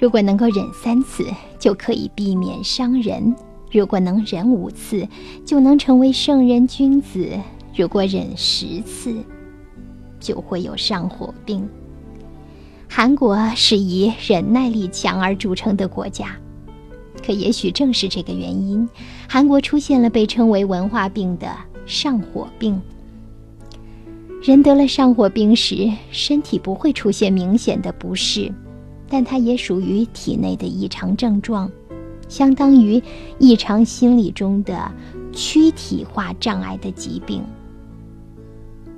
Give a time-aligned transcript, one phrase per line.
[0.00, 1.26] 如果能够忍三次，
[1.58, 3.34] 就可以避免伤人；
[3.72, 5.08] 如果能忍五次，
[5.44, 7.40] 就能成为圣人君子；
[7.74, 9.12] 如果忍十次，
[10.20, 11.68] 就会有上火病。
[12.88, 16.36] 韩国是以忍耐力强而著称的国家，
[17.26, 18.88] 可也许正是这个原因，
[19.28, 21.48] 韩国出现了被称为文化病的
[21.86, 22.80] 上火病。
[24.44, 28.54] 人得了上火病时，身体不会出现明显的不适。
[29.08, 31.70] 但它也属于体内的异常症状，
[32.28, 33.02] 相当于
[33.38, 34.90] 异常心理中的
[35.32, 37.42] 躯体化障碍的疾病。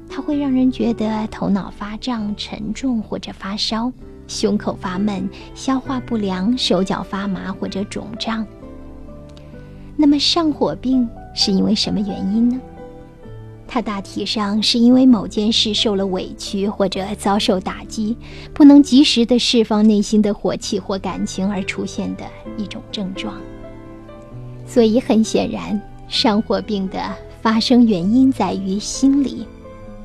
[0.09, 3.93] 它会让人觉得头脑发胀、沉重或者发烧，
[4.27, 8.45] 胸口发闷、消化不良、手脚发麻或者肿胀。
[9.97, 12.61] 那么上火病是因为什么原因呢？
[13.73, 18.17] 它大体上是因为某件事受了委屈或者遭受打击，
[18.53, 22.25] 不能及时的释放内心的火气或感情而出现的
[22.57, 23.33] 一种症状。
[24.67, 27.01] 所以很显然，上火病的
[27.41, 29.47] 发生原因在于心理，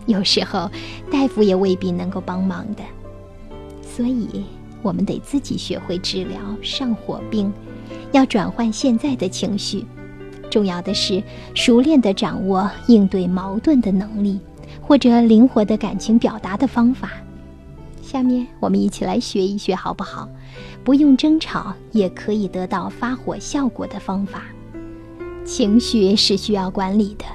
[0.05, 0.69] 有时候
[1.11, 2.83] 大夫也未必能够帮忙的。
[3.81, 4.43] 所以，
[4.83, 7.51] 我们得自己学会治疗上火病，
[8.11, 9.83] 要转换现在的情绪。
[10.55, 11.21] 重要的是
[11.53, 14.39] 熟练地掌握应对矛盾的能力，
[14.81, 17.11] 或者灵活的感情表达的方法。
[18.01, 20.29] 下面我们一起来学一学，好不好？
[20.81, 24.43] 不用争吵也可以得到发火效果的方法。
[25.43, 27.25] 情绪是需要管理的，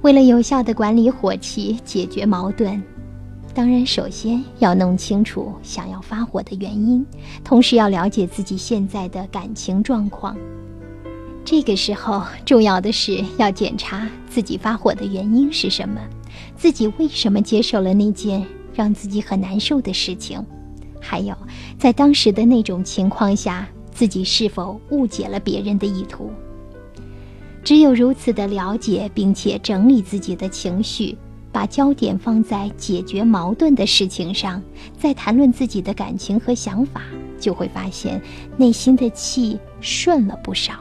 [0.00, 2.82] 为了有效地管理火气、解决矛盾，
[3.52, 7.04] 当然首先要弄清楚想要发火的原因，
[7.44, 10.34] 同时要了解自己现在的感情状况。
[11.44, 16.00] 这个时候，重要的是要检查自己发火的原因是什么，
[16.56, 20.42] 自己为什么接受了那件让自己很难受的事情，
[21.00, 21.36] 还有
[21.78, 26.30] 在当时的那种情况下，自己是否误解了别人的意图。
[27.64, 31.16] 只有如此的了解，并且整理自己的情绪，
[31.50, 34.62] 把焦点放在解决矛盾的事情上，
[34.98, 37.02] 再谈论自己的感情和想法，
[37.38, 38.20] 就会发现
[38.56, 40.74] 内心的气顺了不少。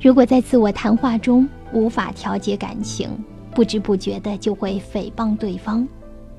[0.00, 3.10] 如果在自我谈话中无法调节感情，
[3.54, 5.86] 不知不觉的就会诽谤对方，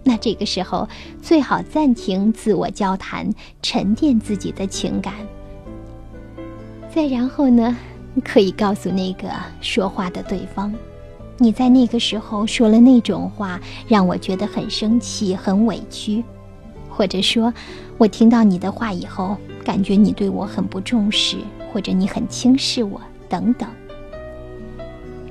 [0.04, 0.90] 那这个时候
[1.22, 3.30] 最好暂停自我交谈，
[3.62, 5.14] 沉淀自己的情感。
[6.90, 7.78] 再然后呢，
[8.24, 9.30] 可以告诉那个
[9.62, 10.74] 说话的对方，
[11.38, 16.24] 你在那个时候说了那种话，让我觉得很生气、很委屈，
[16.90, 17.54] 或者说，
[18.00, 21.38] 我听到你的话以后，感觉你对我很不重视，
[21.72, 23.00] 或者你很轻视我。
[23.32, 23.68] 等等。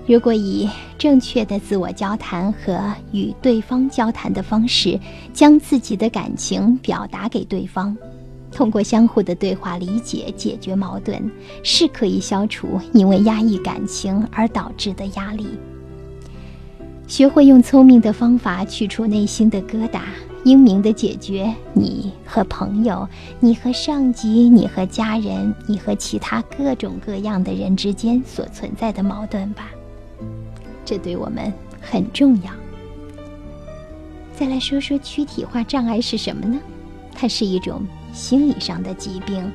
[0.07, 0.69] 如果以
[0.99, 4.99] 正确的自我交谈和与对方交谈的方式，
[5.33, 7.97] 将自己的感情表达给对方，
[8.51, 11.31] 通过相互的对话理解解决矛盾，
[11.63, 15.47] 是可以消除因为压抑感情而导致的压力。
[17.07, 20.01] 学会用聪明的方法去除内心的疙瘩。
[20.45, 23.07] 英明的解决你和朋友、
[23.41, 29.71] 你和上级、你和家人、你和其他各种各样的人之间所存在的矛盾吧，
[30.85, 32.51] 这对我们很重要。
[34.35, 36.59] 再来说说躯体化障碍是什么呢？
[37.15, 37.83] 它是一种
[38.15, 39.53] 心理上的疾病，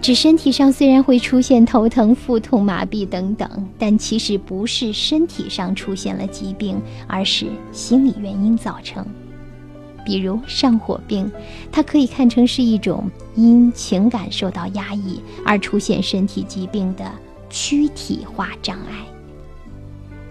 [0.00, 9.04] 指身体上虽然会出现头疼、腹痛、麻痹等等，但其实不是身体上出现了疾病，而是心理原因造成。
[10.04, 11.30] 比如上火病，
[11.70, 17.10] 它可以看成是一种因情感受到压抑而出现身体疾病的
[17.48, 19.04] 躯体化障碍。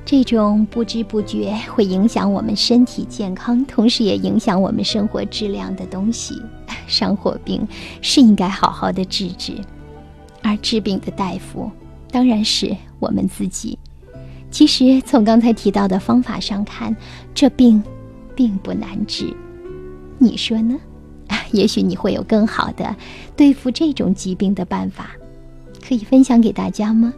[0.04, 6.42] 这种不知不觉会影响我们身体健康，同时也影响我们生活质量的东西，
[6.86, 7.66] 上火病
[8.02, 9.54] 是应该好好的治治。
[10.44, 11.72] 而治病的大夫
[12.10, 13.78] 当然是我们自己。
[14.50, 16.94] 其实从刚才提到的方法上看，
[17.34, 17.82] 这病
[18.36, 19.34] 并不难治。
[20.22, 20.80] 你说呢？
[21.52, 22.96] 也许你会有更好的
[23.36, 25.12] 对付这种疾病的办法，
[25.86, 27.14] 可以分享给大家吗？